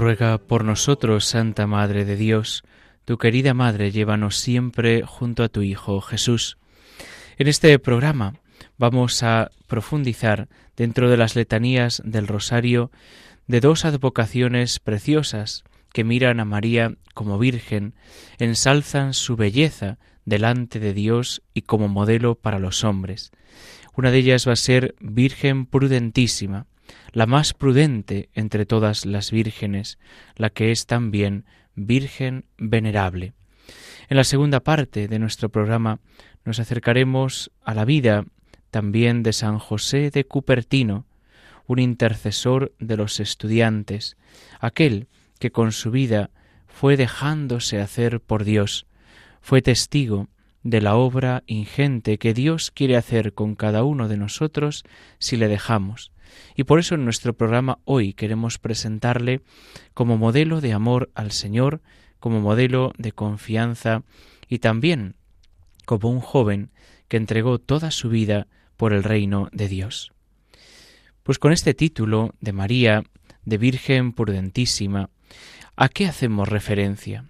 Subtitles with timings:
[0.00, 2.64] Ruega por nosotros, Santa Madre de Dios,
[3.04, 6.56] tu querida Madre, llévanos siempre junto a tu Hijo Jesús.
[7.36, 8.40] En este programa
[8.78, 12.90] vamos a profundizar dentro de las letanías del Rosario
[13.46, 17.92] de dos advocaciones preciosas que miran a María como Virgen,
[18.38, 23.32] ensalzan su belleza delante de Dios y como modelo para los hombres.
[23.94, 26.66] Una de ellas va a ser Virgen prudentísima,
[27.12, 29.98] la más prudente entre todas las vírgenes,
[30.36, 33.32] la que es también Virgen venerable.
[34.08, 36.00] En la segunda parte de nuestro programa
[36.44, 38.24] nos acercaremos a la vida
[38.70, 41.06] también de San José de Cupertino,
[41.66, 44.16] un intercesor de los estudiantes,
[44.58, 46.30] aquel que con su vida
[46.66, 48.86] fue dejándose hacer por Dios,
[49.40, 50.28] fue testigo
[50.62, 54.84] de la obra ingente que Dios quiere hacer con cada uno de nosotros
[55.18, 56.12] si le dejamos,
[56.56, 59.42] y por eso en nuestro programa hoy queremos presentarle
[59.94, 61.80] como modelo de amor al Señor,
[62.18, 64.02] como modelo de confianza
[64.48, 65.16] y también
[65.86, 66.70] como un joven
[67.08, 68.46] que entregó toda su vida
[68.76, 70.12] por el reino de Dios.
[71.22, 73.02] Pues con este título de María,
[73.44, 75.10] de Virgen prudentísima,
[75.76, 77.24] ¿a qué hacemos referencia?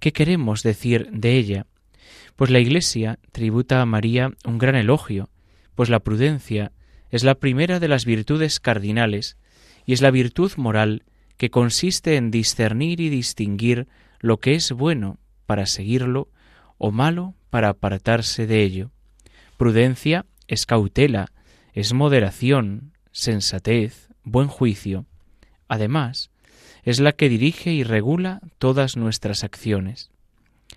[0.00, 1.66] ¿Qué queremos decir de ella?
[2.36, 5.30] Pues la Iglesia tributa a María un gran elogio,
[5.74, 6.72] pues la prudencia
[7.14, 9.36] es la primera de las virtudes cardinales
[9.86, 11.04] y es la virtud moral
[11.36, 13.86] que consiste en discernir y distinguir
[14.18, 16.28] lo que es bueno para seguirlo
[16.76, 18.90] o malo para apartarse de ello.
[19.56, 21.30] Prudencia es cautela,
[21.72, 25.06] es moderación, sensatez, buen juicio.
[25.68, 26.32] Además,
[26.82, 30.10] es la que dirige y regula todas nuestras acciones.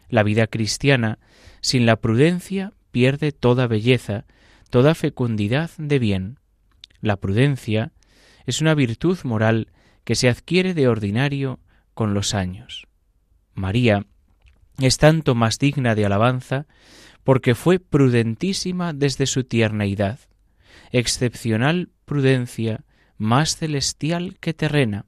[0.07, 1.17] La vida cristiana,
[1.61, 4.25] sin la prudencia, pierde toda belleza
[4.69, 6.39] toda fecundidad de bien.
[7.01, 7.91] La prudencia
[8.45, 9.71] es una virtud moral
[10.03, 11.59] que se adquiere de ordinario
[11.93, 12.87] con los años.
[13.53, 14.05] María
[14.79, 16.67] es tanto más digna de alabanza
[17.23, 20.19] porque fue prudentísima desde su tierneidad,
[20.91, 22.85] excepcional prudencia,
[23.17, 25.05] más celestial que terrena,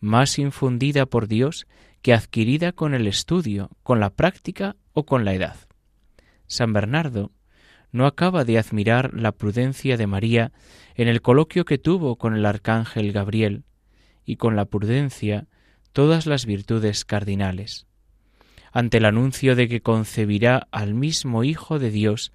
[0.00, 1.66] más infundida por Dios
[2.02, 5.56] que adquirida con el estudio, con la práctica o con la edad.
[6.46, 7.30] San Bernardo
[7.94, 10.50] no acaba de admirar la prudencia de María
[10.96, 13.62] en el coloquio que tuvo con el arcángel Gabriel,
[14.24, 15.46] y con la prudencia
[15.92, 17.86] todas las virtudes cardinales.
[18.72, 22.32] Ante el anuncio de que concebirá al mismo Hijo de Dios,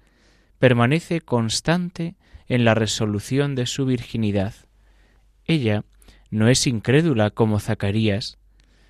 [0.58, 2.14] permanece constante
[2.48, 4.54] en la resolución de su virginidad.
[5.44, 5.84] Ella
[6.30, 8.38] no es incrédula como Zacarías,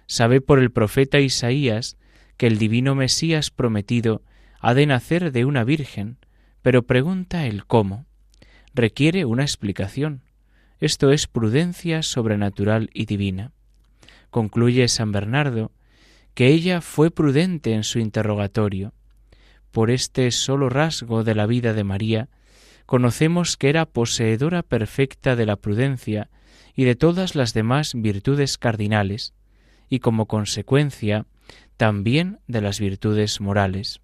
[0.07, 1.97] sabe por el profeta Isaías
[2.37, 4.23] que el divino Mesías prometido
[4.61, 6.19] ha de nacer de una virgen,
[6.63, 8.07] pero pregunta el cómo.
[8.75, 10.23] Requiere una explicación.
[10.79, 13.53] Esto es prudencia sobrenatural y divina.
[14.31, 15.73] Concluye San Bernardo
[16.35, 18.93] que ella fue prudente en su interrogatorio.
[19.71, 22.29] Por este solo rasgo de la vida de María,
[22.87, 26.31] conocemos que era poseedora perfecta de la prudencia
[26.75, 29.35] y de todas las demás virtudes cardinales,
[29.89, 31.27] y como consecuencia
[31.77, 34.01] también de las virtudes morales.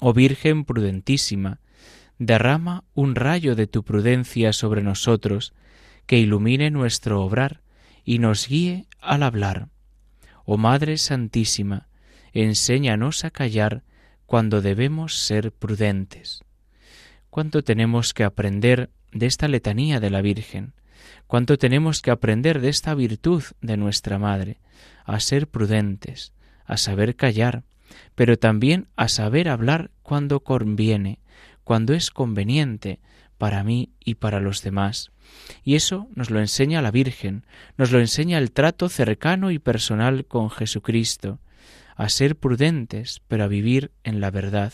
[0.00, 1.60] Oh Virgen prudentísima,
[2.18, 5.52] derrama un rayo de tu prudencia sobre nosotros,
[6.06, 7.62] que ilumine nuestro obrar
[8.04, 9.68] y nos guíe al hablar.
[10.44, 11.88] Oh Madre Santísima,
[12.32, 13.82] enséñanos a callar
[14.26, 16.44] cuando debemos ser prudentes.
[17.30, 20.74] ¿Cuánto tenemos que aprender de esta letanía de la Virgen?
[21.26, 24.60] ¿Cuánto tenemos que aprender de esta virtud de nuestra Madre?
[25.04, 26.32] A ser prudentes,
[26.64, 27.64] a saber callar,
[28.14, 31.20] pero también a saber hablar cuando conviene,
[31.64, 33.00] cuando es conveniente
[33.38, 35.10] para mí y para los demás.
[35.64, 37.44] Y eso nos lo enseña la Virgen,
[37.76, 41.40] nos lo enseña el trato cercano y personal con Jesucristo,
[41.96, 44.72] a ser prudentes, pero a vivir en la verdad.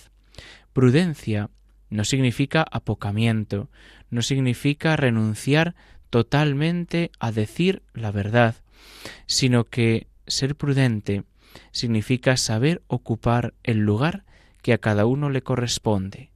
[0.73, 1.51] Prudencia
[1.89, 3.69] no significa apocamiento,
[4.11, 5.75] no significa renunciar
[6.09, 8.57] totalmente a decir la verdad,
[9.27, 11.25] sino que ser prudente
[11.73, 14.25] significa saber ocupar el lugar
[14.62, 16.31] que a cada uno le corresponde.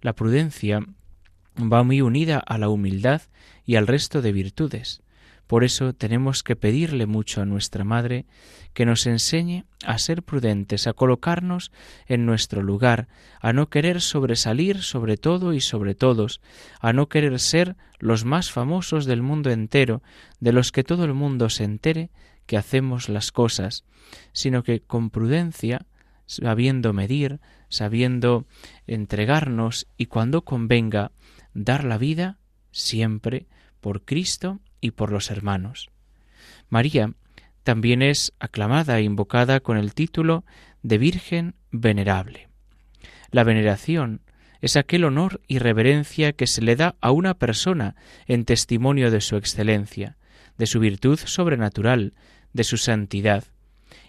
[0.00, 0.80] La prudencia
[1.58, 3.22] va muy unida a la humildad
[3.64, 5.02] y al resto de virtudes.
[5.48, 8.26] Por eso tenemos que pedirle mucho a nuestra Madre
[8.74, 11.72] que nos enseñe a ser prudentes, a colocarnos
[12.06, 13.08] en nuestro lugar,
[13.40, 16.42] a no querer sobresalir sobre todo y sobre todos,
[16.80, 20.02] a no querer ser los más famosos del mundo entero,
[20.38, 22.10] de los que todo el mundo se entere
[22.48, 23.84] que hacemos las cosas,
[24.32, 25.84] sino que con prudencia,
[26.24, 28.46] sabiendo medir, sabiendo
[28.86, 31.12] entregarnos y cuando convenga
[31.52, 32.38] dar la vida
[32.72, 33.46] siempre
[33.82, 35.90] por Cristo y por los hermanos.
[36.70, 37.12] María
[37.64, 40.46] también es aclamada e invocada con el título
[40.82, 42.48] de Virgen Venerable.
[43.30, 44.22] La veneración
[44.62, 47.94] es aquel honor y reverencia que se le da a una persona
[48.26, 50.16] en testimonio de su excelencia,
[50.56, 52.14] de su virtud sobrenatural,
[52.52, 53.44] de su santidad,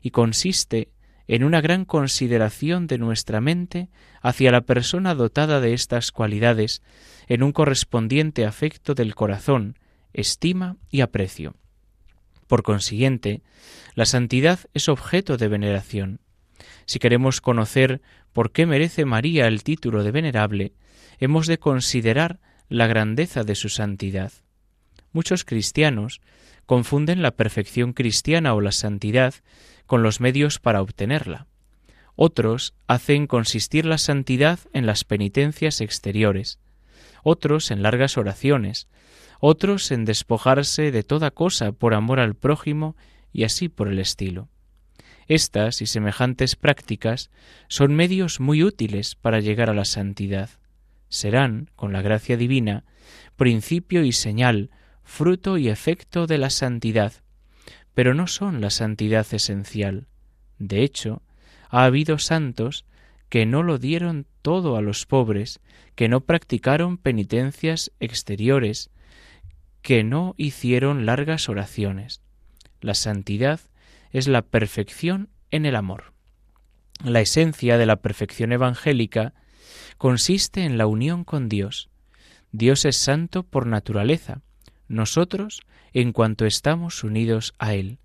[0.01, 0.89] y consiste
[1.27, 3.89] en una gran consideración de nuestra mente
[4.21, 6.81] hacia la persona dotada de estas cualidades,
[7.27, 9.77] en un correspondiente afecto del corazón,
[10.11, 11.55] estima y aprecio.
[12.47, 13.43] Por consiguiente,
[13.93, 16.19] la santidad es objeto de veneración.
[16.87, 18.01] Si queremos conocer
[18.33, 20.73] por qué merece María el título de venerable,
[21.19, 22.39] hemos de considerar
[22.69, 24.31] la grandeza de su santidad.
[25.11, 26.21] Muchos cristianos
[26.69, 29.33] confunden la perfección cristiana o la santidad
[29.87, 31.47] con los medios para obtenerla.
[32.15, 36.59] Otros hacen consistir la santidad en las penitencias exteriores,
[37.23, 38.87] otros en largas oraciones,
[39.39, 42.95] otros en despojarse de toda cosa por amor al prójimo
[43.33, 44.47] y así por el estilo.
[45.27, 47.31] Estas y semejantes prácticas
[47.67, 50.51] son medios muy útiles para llegar a la santidad.
[51.07, 52.85] Serán, con la gracia divina,
[53.37, 54.69] principio y señal,
[55.09, 57.11] fruto y efecto de la santidad,
[57.95, 60.07] pero no son la santidad esencial.
[60.59, 61.23] De hecho,
[61.69, 62.85] ha habido santos
[63.27, 65.61] que no lo dieron todo a los pobres,
[65.95, 68.91] que no practicaron penitencias exteriores,
[69.81, 72.21] que no hicieron largas oraciones.
[72.79, 73.59] La santidad
[74.11, 76.13] es la perfección en el amor.
[77.03, 79.33] La esencia de la perfección evangélica
[79.97, 81.89] consiste en la unión con Dios.
[82.51, 84.41] Dios es santo por naturaleza,
[84.89, 85.61] nosotros
[85.93, 87.99] en cuanto estamos unidos a Él.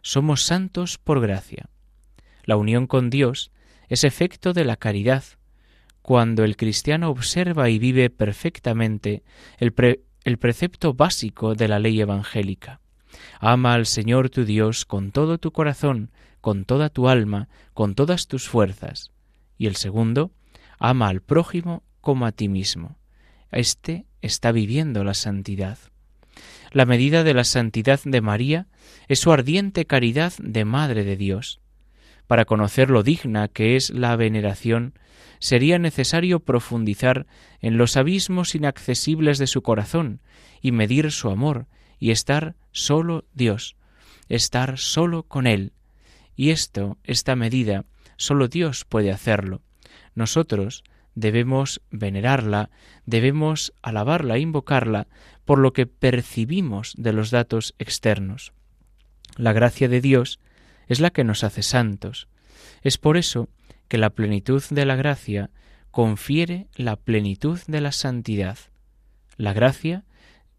[0.00, 1.68] Somos santos por gracia.
[2.44, 3.50] La unión con Dios
[3.88, 5.24] es efecto de la caridad.
[6.02, 9.22] Cuando el cristiano observa y vive perfectamente
[9.58, 9.72] el,
[10.38, 12.80] precepto básico de la ley evangélica.
[13.40, 16.10] Ama al Señor tu Dios con todo tu corazón,
[16.40, 19.10] con toda tu alma, con todas tus fuerzas.
[19.58, 20.30] Y el segundo,
[20.78, 22.96] ama al prójimo como a ti mismo.
[23.50, 25.78] Este está viviendo la santidad.
[26.70, 28.66] La medida de la santidad de María
[29.08, 31.60] es su ardiente caridad de Madre de Dios.
[32.26, 34.94] Para conocer lo digna que es la veneración,
[35.38, 37.26] sería necesario profundizar
[37.60, 40.20] en los abismos inaccesibles de su corazón
[40.60, 41.66] y medir su amor
[41.98, 43.76] y estar solo Dios,
[44.28, 45.72] estar solo con Él.
[46.36, 47.84] Y esto, esta medida,
[48.16, 49.62] solo Dios puede hacerlo.
[50.14, 50.84] Nosotros
[51.14, 52.70] debemos venerarla,
[53.06, 55.08] debemos alabarla, invocarla,
[55.48, 58.52] por lo que percibimos de los datos externos.
[59.38, 60.40] La gracia de Dios
[60.88, 62.28] es la que nos hace santos.
[62.82, 63.48] Es por eso
[63.88, 65.48] que la plenitud de la gracia
[65.90, 68.58] confiere la plenitud de la santidad.
[69.38, 70.04] La gracia,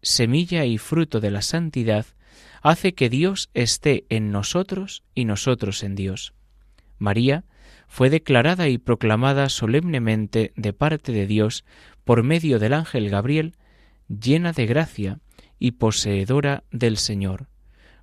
[0.02, 2.06] semilla y fruto de la santidad,
[2.60, 6.34] hace que Dios esté en nosotros y nosotros en Dios.
[6.98, 7.44] María
[7.86, 11.64] fue declarada y proclamada solemnemente de parte de Dios
[12.02, 13.54] por medio del ángel Gabriel,
[14.10, 15.18] llena de gracia
[15.58, 17.50] y poseedora del Señor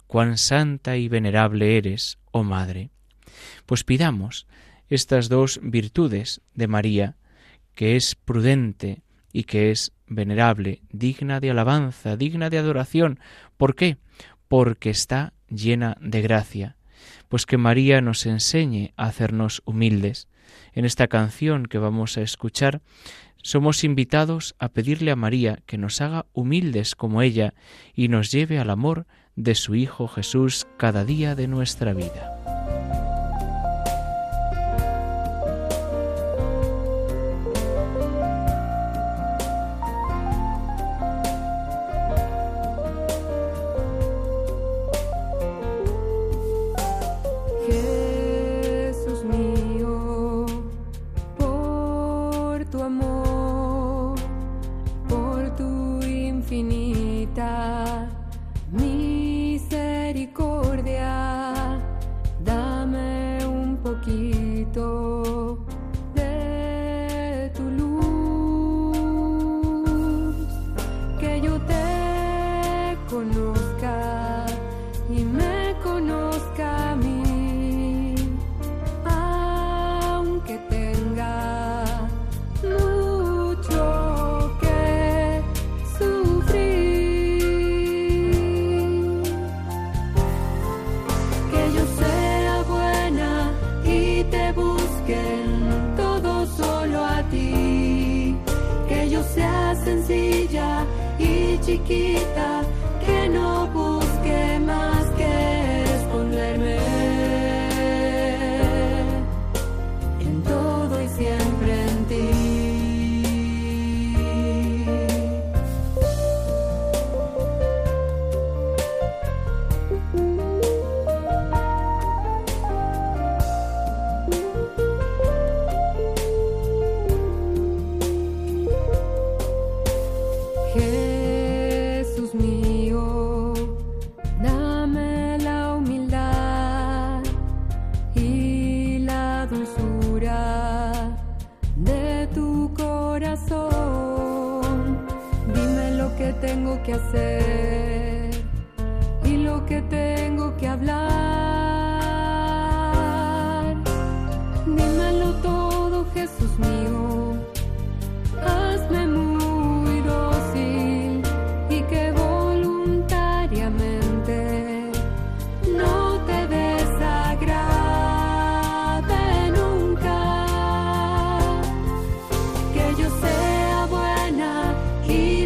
[0.07, 2.89] cuán santa y venerable eres, oh Madre.
[3.65, 4.47] Pues pidamos
[4.89, 7.17] estas dos virtudes de María,
[7.75, 13.19] que es prudente y que es venerable, digna de alabanza, digna de adoración.
[13.57, 13.97] ¿Por qué?
[14.47, 16.77] Porque está llena de gracia.
[17.27, 20.29] Pues que María nos enseñe a hacernos humildes.
[20.73, 22.81] En esta canción que vamos a escuchar,
[23.43, 27.53] somos invitados a pedirle a María que nos haga humildes como ella
[27.93, 32.36] y nos lleve al amor de su Hijo Jesús cada día de nuestra vida.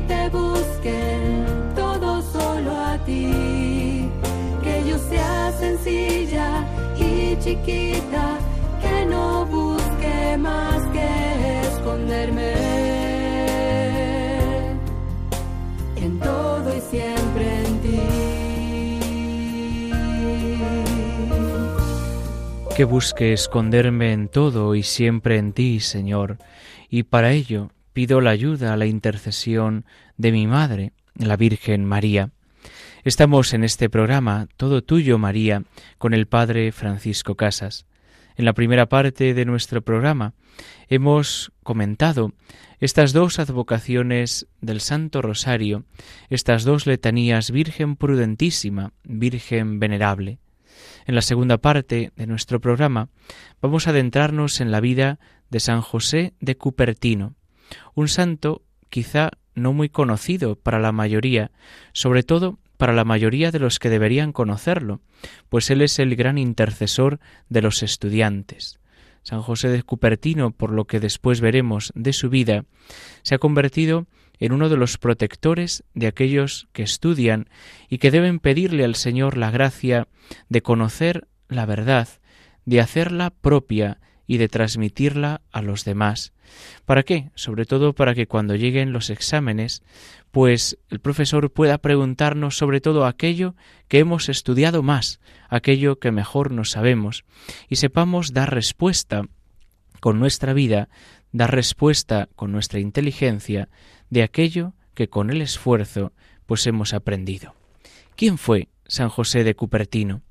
[0.08, 4.10] Te busquen todo solo a ti.
[4.63, 6.65] Que yo sea sencilla
[6.98, 8.38] y chiquita,
[8.81, 12.53] que no busque más que esconderme.
[15.98, 18.31] En todo y siempre en ti.
[22.75, 26.38] que busque esconderme en todo y siempre en ti, Señor,
[26.89, 29.86] y para ello pido la ayuda, la intercesión
[30.17, 32.31] de mi Madre, la Virgen María.
[33.03, 35.63] Estamos en este programa, Todo Tuyo, María,
[35.98, 37.86] con el Padre Francisco Casas.
[38.36, 40.33] En la primera parte de nuestro programa
[40.88, 42.33] hemos comentado
[42.79, 45.86] estas dos advocaciones del Santo Rosario,
[46.29, 50.39] estas dos letanías Virgen prudentísima, Virgen venerable.
[51.05, 53.10] En la segunda parte de nuestro programa
[53.62, 55.19] vamos a adentrarnos en la vida
[55.50, 57.36] de San José de Cupertino,
[57.96, 61.51] un santo quizá no muy conocido para la mayoría,
[61.94, 65.01] sobre todo para la mayoría de los que deberían conocerlo,
[65.50, 68.80] pues él es el gran intercesor de los estudiantes.
[69.24, 72.66] San José de Cupertino, por lo que después veremos de su vida,
[73.22, 74.08] se ha convertido
[74.40, 77.48] en uno de los protectores de aquellos que estudian
[77.88, 80.08] y que deben pedirle al Señor la gracia
[80.50, 82.08] de conocer la verdad,
[82.66, 84.00] de hacerla propia
[84.32, 86.32] y de transmitirla a los demás.
[86.86, 87.32] ¿Para qué?
[87.36, 89.84] Sobre todo para que cuando lleguen los exámenes,
[90.32, 93.56] pues el profesor pueda preguntarnos sobre todo aquello
[93.90, 95.20] que hemos estudiado más,
[95.50, 97.26] aquello que mejor nos sabemos,
[97.68, 99.24] y sepamos dar respuesta
[100.00, 100.88] con nuestra vida,
[101.34, 103.68] dar respuesta con nuestra inteligencia
[104.10, 106.14] de aquello que con el esfuerzo
[106.46, 107.54] pues hemos aprendido.
[108.16, 110.22] ¿Quién fue San José de Cupertino?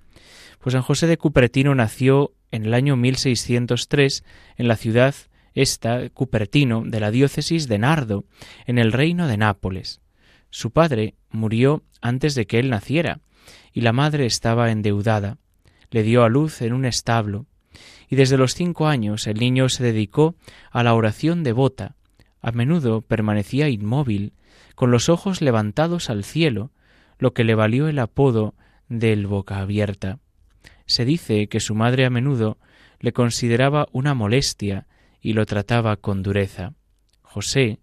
[0.58, 4.24] Pues San José de Cupertino nació en el año 1603
[4.56, 5.14] en la ciudad
[5.54, 8.24] esta, Cupertino, de la diócesis de Nardo,
[8.66, 10.00] en el reino de Nápoles.
[10.50, 13.20] Su padre murió antes de que él naciera,
[13.72, 15.38] y la madre estaba endeudada.
[15.90, 17.46] Le dio a luz en un establo,
[18.08, 20.34] y desde los cinco años el niño se dedicó
[20.70, 21.94] a la oración devota.
[22.40, 24.32] A menudo permanecía inmóvil,
[24.74, 26.70] con los ojos levantados al cielo,
[27.18, 28.54] lo que le valió el apodo
[28.88, 30.18] del boca abierta.
[30.90, 32.58] Se dice que su madre a menudo
[32.98, 34.88] le consideraba una molestia
[35.20, 36.74] y lo trataba con dureza.
[37.22, 37.78] José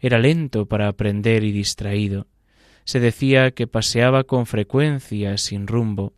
[0.00, 2.28] era lento para aprender y distraído.
[2.84, 6.14] Se decía que paseaba con frecuencia sin rumbo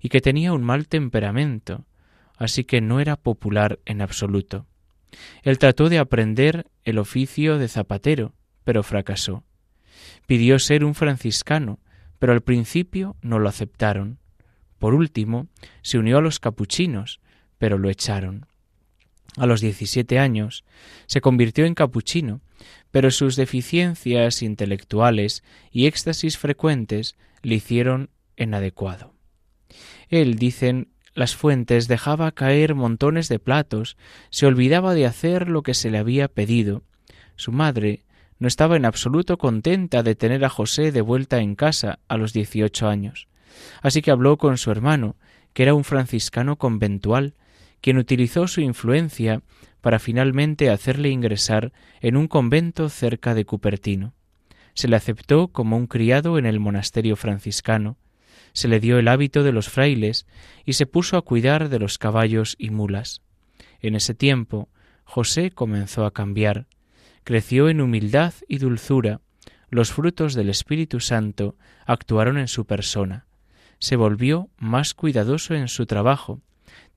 [0.00, 1.84] y que tenía un mal temperamento,
[2.38, 4.64] así que no era popular en absoluto.
[5.42, 8.32] Él trató de aprender el oficio de zapatero,
[8.64, 9.44] pero fracasó.
[10.26, 11.80] Pidió ser un franciscano,
[12.18, 14.21] pero al principio no lo aceptaron.
[14.82, 15.46] Por último,
[15.82, 17.20] se unió a los capuchinos,
[17.58, 18.46] pero lo echaron.
[19.36, 20.64] A los diecisiete años
[21.06, 22.40] se convirtió en capuchino,
[22.90, 29.14] pero sus deficiencias intelectuales y éxtasis frecuentes le hicieron inadecuado.
[30.08, 33.96] Él, dicen las fuentes, dejaba caer montones de platos,
[34.30, 36.82] se olvidaba de hacer lo que se le había pedido.
[37.36, 38.02] Su madre
[38.40, 42.32] no estaba en absoluto contenta de tener a José de vuelta en casa a los
[42.32, 43.28] dieciocho años.
[43.82, 45.16] Así que habló con su hermano,
[45.52, 47.34] que era un franciscano conventual,
[47.80, 49.42] quien utilizó su influencia
[49.80, 54.14] para finalmente hacerle ingresar en un convento cerca de Cupertino.
[54.74, 57.98] Se le aceptó como un criado en el monasterio franciscano,
[58.52, 60.26] se le dio el hábito de los frailes
[60.64, 63.22] y se puso a cuidar de los caballos y mulas.
[63.80, 64.68] En ese tiempo
[65.04, 66.66] José comenzó a cambiar.
[67.24, 69.20] creció en humildad y dulzura,
[69.70, 71.56] los frutos del Espíritu Santo
[71.86, 73.26] actuaron en su persona.
[73.82, 76.40] Se volvió más cuidadoso en su trabajo.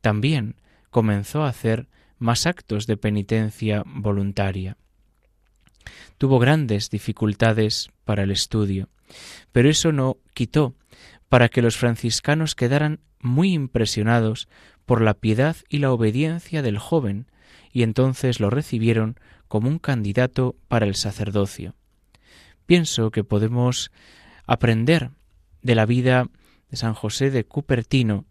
[0.02, 0.58] También
[0.92, 1.88] comenzó a hacer
[2.20, 4.78] más actos de penitencia voluntaria.
[6.20, 8.88] Tuvo grandes dificultades para el estudio,
[9.52, 10.76] pero eso no quitó
[11.28, 14.48] para que los franciscanos quedaran muy impresionados
[14.86, 17.26] por la piedad y la obediencia del joven,
[17.74, 21.74] y entonces lo recibieron como un candidato para el sacerdocio.
[22.68, 23.92] Pienso que podemos
[24.46, 25.10] aprender
[25.64, 26.30] de la vida
[26.76, 28.26] San José de Cupertino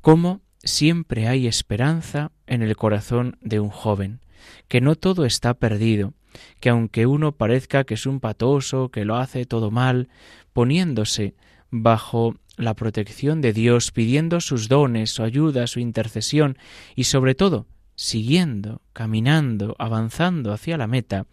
[0.00, 4.20] cómo siempre hay esperanza en el corazón de un joven,
[4.68, 6.12] que no todo está perdido,
[6.60, 10.08] que aunque uno parezca que es un patoso, que lo hace todo mal,
[10.52, 11.34] poniéndose
[11.70, 16.58] bajo la protección de Dios, pidiendo sus dones, su ayuda, su intercesión
[16.94, 17.66] y sobre todo
[18.02, 21.26] siguiendo, caminando, avanzando hacia la meta,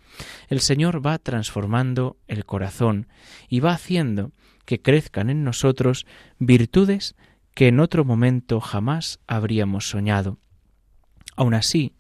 [0.50, 3.08] el Señor va transformando el corazón
[3.50, 4.32] y va haciendo
[4.66, 6.06] que crezcan en nosotros
[6.38, 7.16] virtudes
[7.56, 10.38] que en otro momento jamás habríamos soñado.
[11.36, 11.94] Aun así,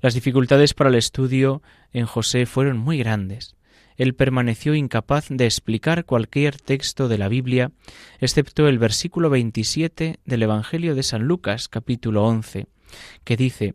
[0.00, 3.54] las dificultades para el estudio en José fueron muy grandes.
[3.96, 7.72] Él permaneció incapaz de explicar cualquier texto de la Biblia,
[8.18, 12.66] excepto el versículo 27 del Evangelio de San Lucas, capítulo 11,
[13.24, 13.74] que dice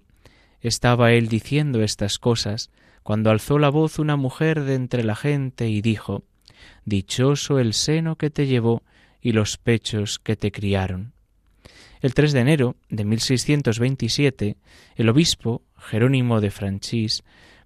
[0.61, 2.69] Estaba él diciendo estas cosas,
[3.03, 6.23] cuando alzó la voz una mujer de entre la gente y dijo
[6.85, 8.83] Dichoso el seno que te llevó
[9.21, 11.13] y los pechos que te criaron.
[12.01, 14.57] El 3 de enero de 1627,
[14.95, 17.23] el obispo Jerónimo de Franchís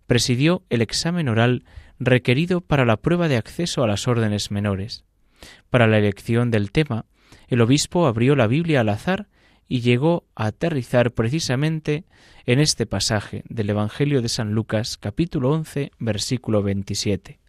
[0.07, 1.63] presidió el examen oral
[1.99, 5.05] requerido para la prueba de acceso a las órdenes menores.
[5.69, 7.05] Para la elección del tema,
[7.47, 9.27] el obispo abrió la Biblia al azar
[9.67, 12.03] y llegó a aterrizar precisamente
[12.45, 17.39] en este pasaje del Evangelio de San Lucas capítulo 11 versículo 27.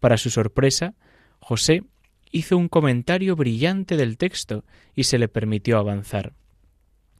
[0.00, 0.94] Para su sorpresa,
[1.38, 1.84] José
[2.32, 6.32] hizo un comentario brillante del texto y se le permitió avanzar.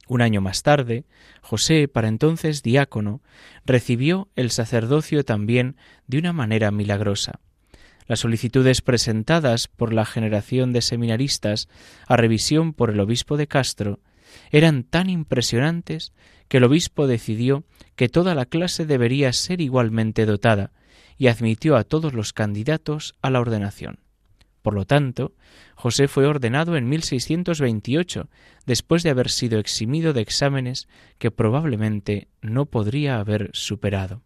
[0.07, 1.05] Un año más tarde,
[1.41, 3.21] José, para entonces diácono,
[3.65, 5.77] recibió el sacerdocio también
[6.07, 7.39] de una manera milagrosa.
[8.05, 11.69] Las solicitudes presentadas por la generación de seminaristas
[12.05, 14.01] a revisión por el obispo de Castro
[14.51, 16.13] eran tan impresionantes
[16.47, 17.63] que el obispo decidió
[17.95, 20.71] que toda la clase debería ser igualmente dotada
[21.17, 23.99] y admitió a todos los candidatos a la ordenación.
[24.61, 25.33] Por lo tanto,
[25.75, 28.29] José fue ordenado en 1628,
[28.65, 34.21] después de haber sido eximido de exámenes que probablemente no podría haber superado.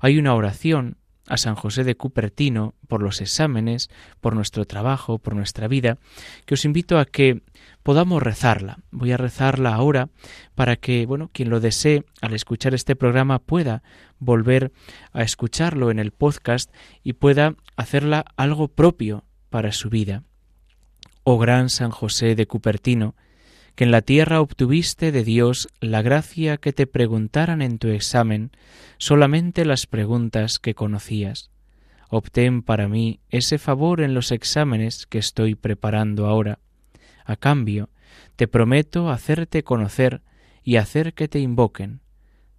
[0.00, 3.88] Hay una oración a San José de Cupertino por los exámenes,
[4.20, 5.98] por nuestro trabajo, por nuestra vida,
[6.44, 7.42] que os invito a que
[7.82, 8.78] podamos rezarla.
[8.90, 10.08] Voy a rezarla ahora
[10.54, 13.82] para que, bueno, quien lo desee al escuchar este programa pueda
[14.18, 14.72] volver
[15.12, 20.22] a escucharlo en el podcast y pueda hacerla algo propio para su vida.
[21.24, 23.16] Oh gran San José de Cupertino,
[23.76, 28.50] que en la tierra obtuviste de Dios la gracia que te preguntaran en tu examen
[28.96, 31.50] solamente las preguntas que conocías.
[32.08, 36.58] Obtén para mí ese favor en los exámenes que estoy preparando ahora.
[37.26, 37.90] A cambio,
[38.36, 40.22] te prometo hacerte conocer
[40.64, 42.00] y hacer que te invoquen.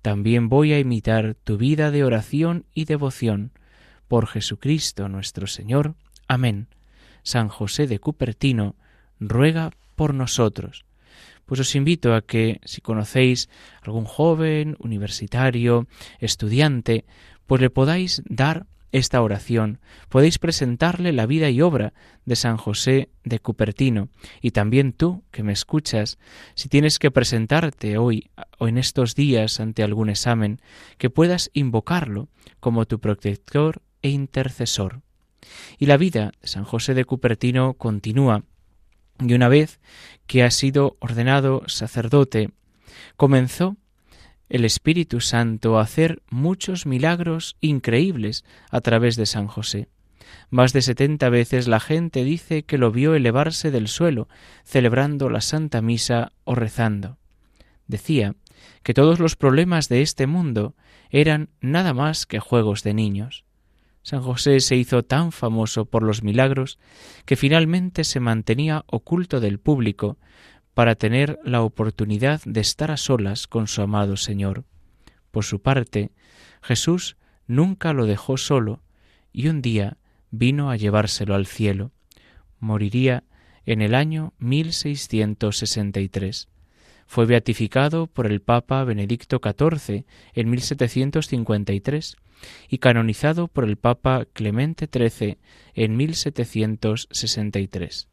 [0.04, 3.54] También voy a imitar tu vida de oración y devoción.
[4.08, 5.96] Por Jesucristo nuestro Señor.
[6.28, 6.68] Amén.
[7.24, 8.76] San José de Cupertino,
[9.20, 10.87] ruega por nosotros
[11.48, 13.50] pues os invito a que si conocéis
[13.82, 15.88] algún joven, universitario,
[16.20, 17.06] estudiante,
[17.48, 19.80] pues le podáis dar esta oración,
[20.10, 21.94] podéis presentarle la vida y obra
[22.26, 24.10] de San José de Cupertino.
[24.42, 26.18] Y también tú, que me escuchas,
[26.56, 30.62] si tienes que presentarte hoy o en estos días ante algún examen,
[30.98, 32.30] que puedas invocarlo
[32.60, 35.02] como tu protector e intercesor.
[35.78, 38.44] Y la vida de San José de Cupertino continúa
[39.20, 39.80] y una vez
[40.26, 42.52] que ha sido ordenado sacerdote,
[43.16, 43.78] comenzó
[44.50, 49.90] el Espíritu Santo a hacer muchos milagros increíbles a través de San José.
[50.50, 54.28] Más de setenta veces la gente dice que lo vio elevarse del suelo,
[54.64, 57.18] celebrando la Santa Misa o rezando.
[57.88, 58.36] Decía
[58.84, 60.76] que todos los problemas de este mundo
[61.10, 63.46] eran nada más que juegos de niños.
[64.08, 66.80] San José se hizo tan famoso por los milagros
[67.26, 70.18] que finalmente se mantenía oculto del público
[70.74, 74.64] para tener la oportunidad de estar a solas con su amado Señor.
[75.30, 76.12] Por su parte,
[76.62, 77.18] Jesús
[77.48, 78.82] nunca lo dejó solo
[79.34, 79.98] y un día
[80.32, 81.92] vino a llevárselo al cielo.
[82.62, 83.26] Moriría
[83.66, 86.48] en el año 1663.
[87.08, 92.18] Fue beatificado por el Papa Benedicto XIV en 1753
[92.70, 95.38] y canonizado por el Papa Clemente XIII
[95.74, 98.10] en 1763.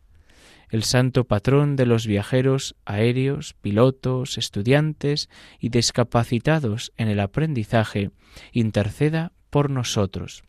[0.71, 5.29] El santo patrón de los viajeros aéreos, pilotos, estudiantes
[5.59, 8.11] y discapacitados en el aprendizaje,
[8.53, 10.45] interceda por nosotros.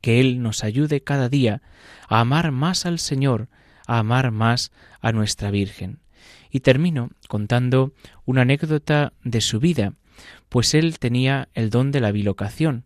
[0.00, 1.62] Que Él nos ayude cada día
[2.08, 3.48] a amar más al Señor,
[3.86, 6.00] a amar más a nuestra Virgen.
[6.50, 7.92] Y termino contando
[8.24, 9.94] una anécdota de su vida,
[10.48, 12.84] pues él tenía el don de la bilocación,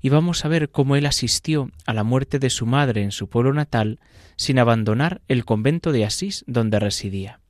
[0.00, 3.28] y vamos a ver cómo él asistió a la muerte de su madre en su
[3.28, 3.98] pueblo natal
[4.36, 7.40] sin abandonar el convento de Asís donde residía.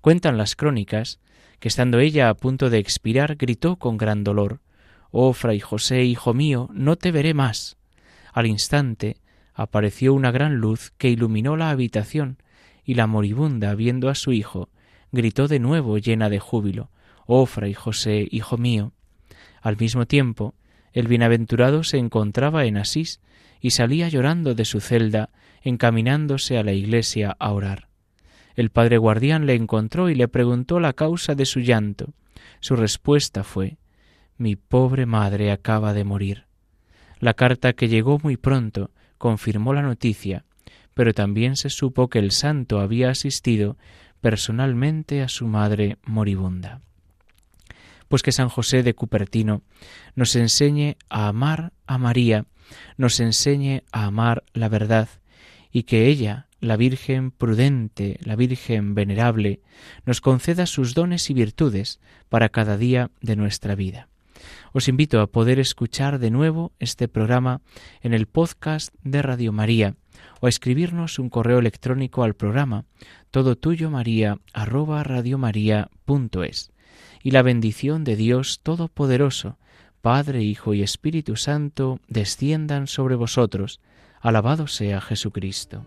[0.00, 1.20] Cuentan las crónicas
[1.58, 4.60] que estando ella a punto de expirar gritó con gran dolor
[5.10, 7.78] Oh fray José, hijo mío, no te veré más.
[8.32, 9.16] Al instante
[9.54, 12.42] apareció una gran luz que iluminó la habitación,
[12.84, 14.68] y la moribunda, viendo a su hijo,
[15.16, 16.90] gritó de nuevo llena de júbilo
[17.26, 18.92] Oh fray José, hijo mío.
[19.60, 20.54] Al mismo tiempo,
[20.92, 23.20] el bienaventurado se encontraba en Asís
[23.60, 25.30] y salía llorando de su celda,
[25.62, 27.88] encaminándose a la iglesia a orar.
[28.54, 32.14] El padre guardián le encontró y le preguntó la causa de su llanto.
[32.60, 33.76] Su respuesta fue
[34.38, 36.44] Mi pobre madre acaba de morir.
[37.18, 40.44] La carta que llegó muy pronto confirmó la noticia,
[40.94, 43.76] pero también se supo que el santo había asistido
[44.20, 46.80] personalmente a su madre moribunda
[48.08, 49.62] pues que San José de Cupertino
[50.14, 52.46] nos enseñe a amar a María,
[52.96, 55.08] nos enseñe a amar la verdad,
[55.72, 59.60] y que ella, la Virgen prudente, la Virgen venerable,
[60.04, 64.08] nos conceda sus dones y virtudes para cada día de nuestra vida.
[64.76, 67.62] Os invito a poder escuchar de nuevo este programa
[68.02, 69.94] en el podcast de Radio María
[70.40, 72.84] o a escribirnos un correo electrónico al programa
[73.30, 75.02] todo tuyo maría arroba
[77.22, 79.56] y la bendición de Dios Todopoderoso,
[80.02, 83.80] Padre, Hijo y Espíritu Santo, desciendan sobre vosotros.
[84.20, 85.86] Alabado sea Jesucristo.